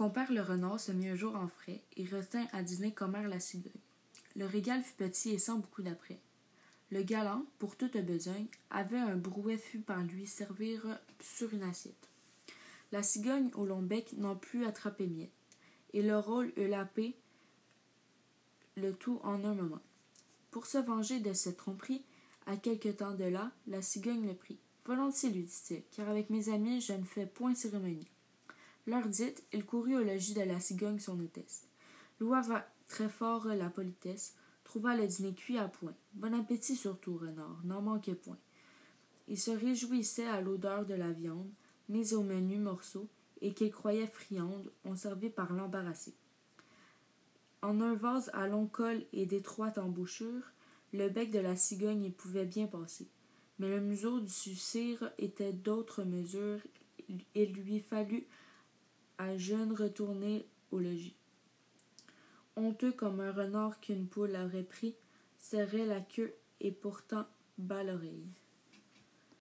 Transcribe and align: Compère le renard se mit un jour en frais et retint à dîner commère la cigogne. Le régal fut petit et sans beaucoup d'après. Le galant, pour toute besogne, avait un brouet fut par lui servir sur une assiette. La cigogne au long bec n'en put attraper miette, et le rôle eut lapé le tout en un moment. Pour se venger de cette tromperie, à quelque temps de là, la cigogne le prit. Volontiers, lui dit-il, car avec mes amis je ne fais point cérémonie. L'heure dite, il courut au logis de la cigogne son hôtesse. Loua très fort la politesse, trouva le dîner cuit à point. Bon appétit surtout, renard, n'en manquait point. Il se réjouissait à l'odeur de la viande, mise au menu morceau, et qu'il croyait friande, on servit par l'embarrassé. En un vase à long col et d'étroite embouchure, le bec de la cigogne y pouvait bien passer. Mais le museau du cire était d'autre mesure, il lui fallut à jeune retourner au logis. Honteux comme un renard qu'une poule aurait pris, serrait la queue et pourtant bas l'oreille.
Compère 0.00 0.32
le 0.32 0.40
renard 0.40 0.80
se 0.80 0.92
mit 0.92 1.10
un 1.10 1.14
jour 1.14 1.36
en 1.36 1.46
frais 1.46 1.82
et 1.98 2.06
retint 2.06 2.46
à 2.54 2.62
dîner 2.62 2.90
commère 2.90 3.28
la 3.28 3.38
cigogne. 3.38 3.70
Le 4.34 4.46
régal 4.46 4.82
fut 4.82 4.94
petit 4.94 5.28
et 5.28 5.38
sans 5.38 5.58
beaucoup 5.58 5.82
d'après. 5.82 6.18
Le 6.90 7.02
galant, 7.02 7.44
pour 7.58 7.76
toute 7.76 7.98
besogne, 7.98 8.46
avait 8.70 8.96
un 8.96 9.16
brouet 9.16 9.58
fut 9.58 9.80
par 9.80 10.02
lui 10.02 10.26
servir 10.26 10.98
sur 11.20 11.52
une 11.52 11.64
assiette. 11.64 12.08
La 12.92 13.02
cigogne 13.02 13.50
au 13.52 13.66
long 13.66 13.82
bec 13.82 14.14
n'en 14.16 14.36
put 14.36 14.64
attraper 14.64 15.06
miette, 15.06 15.28
et 15.92 16.00
le 16.00 16.18
rôle 16.18 16.50
eut 16.56 16.68
lapé 16.68 17.14
le 18.76 18.94
tout 18.94 19.20
en 19.22 19.44
un 19.44 19.52
moment. 19.52 19.82
Pour 20.50 20.64
se 20.64 20.78
venger 20.78 21.20
de 21.20 21.34
cette 21.34 21.58
tromperie, 21.58 22.06
à 22.46 22.56
quelque 22.56 22.88
temps 22.88 23.12
de 23.12 23.24
là, 23.24 23.52
la 23.66 23.82
cigogne 23.82 24.26
le 24.26 24.32
prit. 24.32 24.60
Volontiers, 24.86 25.28
lui 25.28 25.42
dit-il, 25.42 25.82
car 25.94 26.08
avec 26.08 26.30
mes 26.30 26.48
amis 26.48 26.80
je 26.80 26.94
ne 26.94 27.04
fais 27.04 27.26
point 27.26 27.54
cérémonie. 27.54 28.08
L'heure 28.90 29.06
dite, 29.06 29.44
il 29.52 29.64
courut 29.64 29.94
au 29.94 30.02
logis 30.02 30.34
de 30.34 30.40
la 30.40 30.58
cigogne 30.58 30.98
son 30.98 31.20
hôtesse. 31.20 31.68
Loua 32.18 32.42
très 32.88 33.08
fort 33.08 33.46
la 33.46 33.70
politesse, 33.70 34.34
trouva 34.64 34.96
le 34.96 35.06
dîner 35.06 35.32
cuit 35.32 35.58
à 35.58 35.68
point. 35.68 35.94
Bon 36.14 36.34
appétit 36.34 36.74
surtout, 36.74 37.16
renard, 37.16 37.60
n'en 37.62 37.82
manquait 37.82 38.16
point. 38.16 38.38
Il 39.28 39.38
se 39.38 39.52
réjouissait 39.52 40.26
à 40.26 40.40
l'odeur 40.40 40.86
de 40.86 40.94
la 40.94 41.12
viande, 41.12 41.48
mise 41.88 42.14
au 42.14 42.24
menu 42.24 42.58
morceau, 42.58 43.06
et 43.40 43.54
qu'il 43.54 43.70
croyait 43.70 44.08
friande, 44.08 44.72
on 44.84 44.96
servit 44.96 45.30
par 45.30 45.52
l'embarrassé. 45.52 46.12
En 47.62 47.80
un 47.80 47.94
vase 47.94 48.28
à 48.34 48.48
long 48.48 48.66
col 48.66 49.04
et 49.12 49.24
d'étroite 49.24 49.78
embouchure, 49.78 50.50
le 50.92 51.08
bec 51.10 51.30
de 51.30 51.38
la 51.38 51.54
cigogne 51.54 52.02
y 52.02 52.10
pouvait 52.10 52.44
bien 52.44 52.66
passer. 52.66 53.06
Mais 53.60 53.68
le 53.68 53.80
museau 53.80 54.18
du 54.18 54.56
cire 54.56 55.12
était 55.16 55.52
d'autre 55.52 56.02
mesure, 56.02 56.58
il 57.36 57.52
lui 57.52 57.78
fallut 57.78 58.26
à 59.20 59.36
jeune 59.36 59.74
retourner 59.74 60.46
au 60.72 60.78
logis. 60.78 61.14
Honteux 62.56 62.90
comme 62.90 63.20
un 63.20 63.32
renard 63.32 63.78
qu'une 63.80 64.06
poule 64.06 64.34
aurait 64.34 64.62
pris, 64.62 64.94
serrait 65.38 65.84
la 65.84 66.00
queue 66.00 66.34
et 66.60 66.72
pourtant 66.72 67.26
bas 67.58 67.84
l'oreille. 67.84 68.32